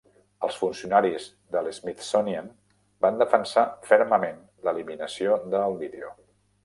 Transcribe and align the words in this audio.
Els 0.45 0.55
funcionaris 0.59 1.27
de 1.55 1.61
l'Smithsonian 1.67 2.49
van 3.07 3.21
defensar 3.23 3.67
fermament 3.91 4.41
l'eliminació 4.69 5.37
de 5.55 5.61
el 5.69 5.79
vídeo. 5.85 6.11